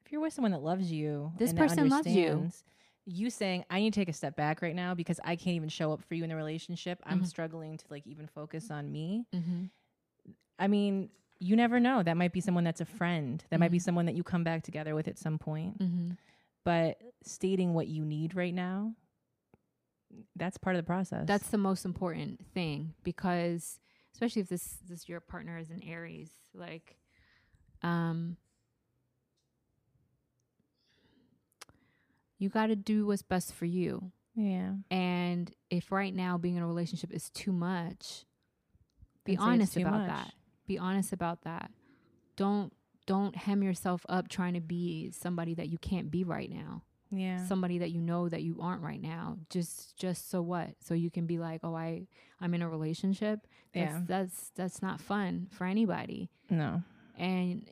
[0.05, 2.49] If you're with someone that loves you, This and person loves you.
[3.05, 5.67] You saying I need to take a step back right now because I can't even
[5.69, 7.01] show up for you in the relationship.
[7.05, 7.27] I'm Mhm.
[7.27, 9.25] struggling to like even focus on me.
[9.33, 9.65] mm-hmm.
[10.59, 11.09] I mean,
[11.39, 12.01] you never know.
[12.03, 13.43] That might be someone that's a friend.
[13.49, 13.83] That might be Mhm.
[13.83, 15.79] someone that you come back together with at some point.
[15.79, 16.11] Mm-hmm.
[16.63, 18.95] But stating what you need right now,
[20.35, 21.25] that's part of the process.
[21.27, 23.79] That's the most important thing because
[24.13, 26.97] especially if this this your partner is an Aries, like
[27.83, 28.37] um
[32.37, 34.11] you got to do what's best for you.
[34.35, 34.73] yeah.
[34.91, 38.25] And if right now being in a relationship is too much,
[39.25, 40.07] be Then say it's honest about much.
[40.09, 40.33] that.
[40.67, 41.71] Be honest about that.
[42.35, 42.71] Don't
[43.05, 46.83] don't hem yourself up trying to be somebody that you can't be right now.
[47.09, 47.45] Yeah.
[47.47, 49.37] Somebody that you know that you aren't right now.
[49.49, 50.75] Just just so what?
[50.83, 52.07] So you can be like, "Oh, I
[52.41, 54.01] I'm in a relationship." That's Yeah.
[54.05, 56.29] that's that's not fun for anybody.
[56.49, 56.83] no.
[57.17, 57.67] And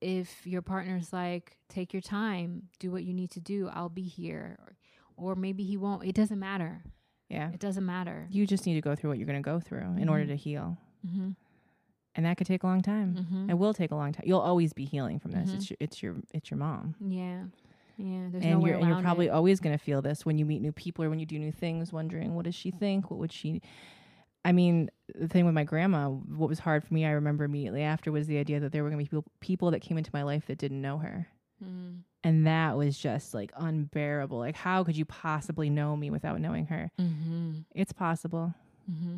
[0.00, 3.68] if your partner's like, "Take your time, do what you need to do.
[3.72, 4.76] I'll be here." Or,
[5.32, 6.04] or maybe he won't.
[6.04, 6.82] It doesn't matter.
[7.28, 7.50] Yeah.
[7.52, 8.26] It doesn't matter.
[8.30, 10.28] You just need to go through what you're going to go through in order Mhm.
[10.28, 10.78] to heal.
[11.06, 11.30] Mm-hmm.
[12.16, 13.14] And that could take a long time.
[13.14, 13.50] Mm-hmm.
[13.50, 14.24] It will take a long time.
[14.26, 15.50] You'll always be healing from this.
[15.50, 15.54] Mhm.
[15.54, 16.94] It's your, it's your it's your mom.
[17.00, 17.44] Yeah.
[17.98, 18.28] Yeah.
[18.30, 19.30] There's and no you're and you're probably it.
[19.30, 21.52] always going to feel this when you meet new people or when you do new
[21.52, 23.10] things wondering what does she think?
[23.10, 23.60] What would she
[24.46, 27.82] I mean, the thing with my grandma, what was hard for me, I remember immediately
[27.82, 30.12] after was the idea that there were going to be people, people that came into
[30.14, 31.26] my life that didn't know her.
[31.60, 32.02] Mm.
[32.22, 34.38] And that was just like unbearable.
[34.38, 36.92] Like how could you possibly know me without knowing her?
[37.00, 37.52] Mm-hmm.
[37.74, 38.54] It's possible.
[38.88, 39.16] Mm-hmm.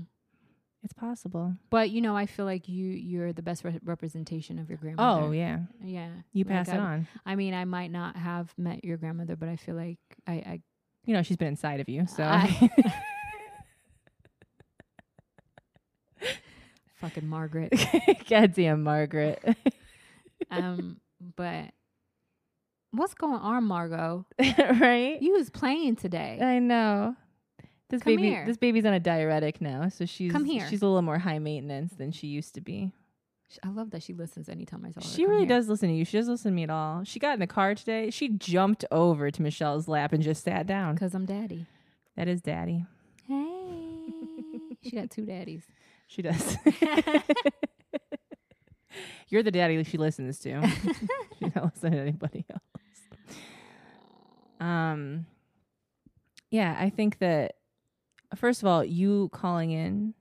[0.85, 1.55] It's possible.
[1.71, 5.27] But you know, I feel like you you're the best re- representation of your grandmother.
[5.27, 5.61] Oh, yeah.
[5.85, 6.09] yeah.
[6.33, 7.09] You Like, pass it I- on.
[7.27, 10.61] I mean, I might not have met your grandmother, but I feel like I, I
[11.05, 12.07] You know, she's been inside of you.
[12.07, 12.71] So I-
[17.01, 17.73] fucking Margaret.
[18.29, 19.43] goddamn Margaret.
[20.51, 21.01] um,
[21.37, 21.67] but
[22.91, 24.27] what's going on, Margot?
[24.39, 25.19] right?
[25.21, 26.39] You was playing today.
[26.41, 27.17] I know.
[27.91, 28.45] This Come baby here.
[28.47, 30.67] this baby's on a diuretic now, so she's Come here.
[30.69, 32.93] she's a little more high maintenance than she used to be.
[33.65, 35.09] I love that she listens anytime I tell her.
[35.09, 36.05] She really does listen to you.
[36.05, 37.03] She doesn't listen to me at all.
[37.05, 38.11] She got in the car today.
[38.11, 40.97] She jumped over to Mishal's lap and just sat down.
[40.97, 41.65] because I'm daddy.
[42.15, 42.85] That is daddy.
[43.27, 44.13] Hey,
[44.83, 45.63] she got two daddies.
[46.11, 46.57] She does.
[49.29, 50.67] You're the daddy she listens to.
[51.39, 53.37] she doesn't listen to anybody else.
[54.59, 55.27] Um
[56.51, 57.57] yeah, I think that
[58.35, 60.15] first of all, you calling in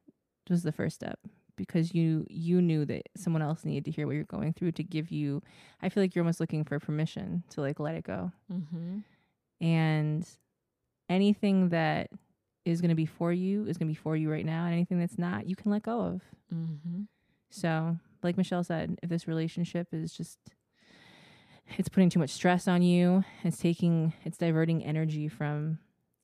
[0.50, 1.20] was the first step
[1.58, 4.84] because you you knew that someone else needed to hear what you're going through to
[4.84, 5.42] give you
[5.82, 8.32] I feel like you're almost looking for permission to like let it go.
[8.52, 9.00] Mm-hmm.
[9.60, 10.28] And
[11.10, 12.10] anything that
[12.66, 14.74] is going to be for you is going to be for you right now and
[14.74, 16.22] anything that's not, you can let go of.
[16.54, 17.04] Mm-hmm.
[17.50, 20.38] So, like Mishal said, if this relationship is just
[21.78, 25.80] it's putting too much stress on you, it's taking it's diverting energy from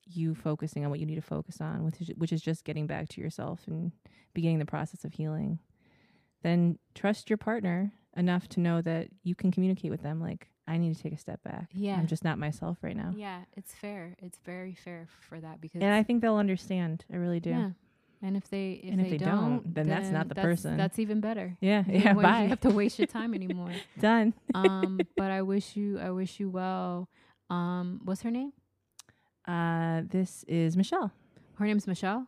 [0.06, 2.86] you focusing on what you need to focus on, which is, which is just getting
[2.86, 3.92] back to yourself and
[4.34, 5.58] beginning the process of healing.
[6.42, 10.76] Then trust your partner enough to know that you can communicate with them like I
[10.78, 11.68] need to take a step back.
[11.72, 11.96] Yeah.
[11.96, 13.12] I'm just not myself right now.
[13.16, 14.14] Yeah, it's fair.
[14.18, 17.04] It's very fair for that because And I think they'll understand.
[17.12, 17.50] I really do.
[17.50, 17.70] yeah.
[18.22, 20.78] And if they if, And if they, they don't, then that's not the that's, person.
[20.78, 21.56] That's even better.
[21.60, 21.84] Yeah.
[21.86, 22.12] You Yeah.
[22.14, 22.42] don't Bye.
[22.44, 23.72] You have to waste your time anymore.
[24.00, 24.32] Done.
[24.54, 27.08] um, but I wish you I wish you well.
[27.50, 28.52] Um, what's her name?
[29.46, 31.12] Uh, this is Michelle.
[31.58, 32.26] Her name's Michelle.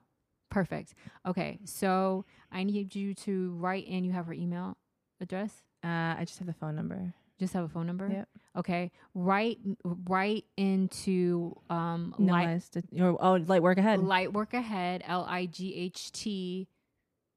[0.51, 0.95] Perfect.
[1.27, 4.05] Okay, so I need you to write in.
[4.05, 4.77] You have her email
[5.21, 5.53] address.
[5.85, 7.15] Uh, I just have the phone number.
[7.39, 8.09] Just have a phone number.
[8.09, 8.29] Yep.
[8.59, 8.91] Okay.
[9.15, 12.63] Write write into um No light
[12.99, 14.01] or, oh, light work ahead.
[14.01, 16.67] light work ahead L I G H T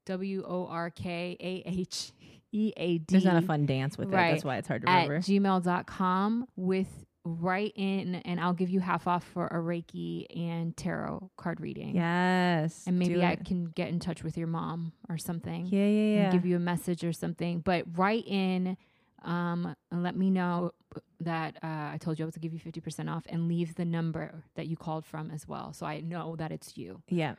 [0.06, 2.12] W O R K A H
[2.52, 3.04] E A D.
[3.08, 4.12] There's not a fun dance with it.
[4.12, 5.18] That's why it's hard to at remember.
[5.20, 6.88] gmail.com with
[7.24, 11.94] write in and I'll give you half off for a Reiki and tarot card reading.
[11.94, 12.84] yes.
[12.86, 15.66] And maybe I can get in touch with your mom or something.
[15.66, 16.22] Yeah, yeah, yeah.
[16.24, 17.60] and give you a message or something.
[17.60, 18.76] But write in
[19.22, 20.72] um, and let me know
[21.20, 23.84] that uh, I told you I was to give you 50% off and leave the
[23.84, 25.72] number that you called from as well.
[25.72, 27.02] So I know that it's you.
[27.08, 27.34] yeah.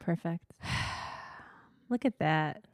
[0.00, 0.44] Perfect.
[1.90, 2.64] Look at that.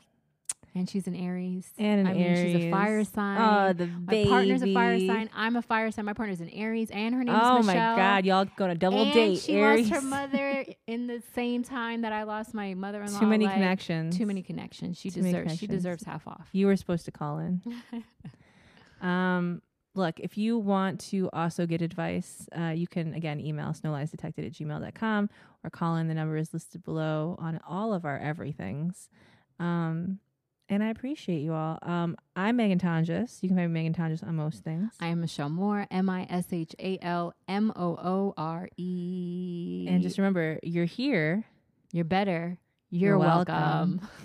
[0.76, 1.66] And she's an Aries.
[1.78, 3.38] And an I mean, she's a fire sign.
[3.40, 4.28] Oh, the My baby.
[4.28, 5.30] partner's a fire sign.
[5.34, 6.04] I'm a fire sign.
[6.04, 7.94] My partner's an Aries, and her name Oh is Michelle.
[7.94, 9.38] Oh my God, y'all going to double and date.
[9.38, 9.90] she Aries.
[9.90, 13.18] lost her mother in the same time that I lost my mother-in-law.
[13.18, 14.18] Too many like, connections.
[14.18, 14.98] Too many connections.
[14.98, 15.56] She Too deserves.
[15.56, 16.46] She deserves half off.
[16.52, 17.62] You were supposed to call in.
[19.00, 19.62] um,
[19.94, 24.52] look, if you want to also get advice, uh, you can again email snowliesdetected at
[24.52, 25.30] gmail.com
[25.64, 26.08] or call in.
[26.08, 29.08] The number is listed below on all of our everythings.
[29.58, 30.18] Um,
[30.68, 31.78] and I appreciate you all.
[31.82, 33.42] Um, I'm Megan Tonjes.
[33.42, 34.92] You can find Megan Tonjes on most things.
[35.00, 35.86] I am Mishal Moore.
[35.90, 39.86] M I S H A L M O O R E.
[39.88, 41.44] and just remember, you're here.
[41.92, 42.58] you're better.
[42.90, 43.54] You're, You're welcome.
[43.54, 44.08] welcome.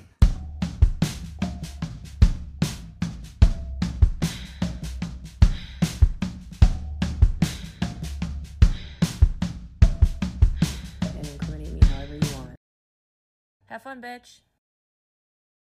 [11.01, 12.55] and incriminate me however you want.
[13.67, 14.41] Have fun, bitch.